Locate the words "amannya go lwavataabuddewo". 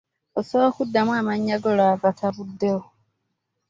1.19-2.83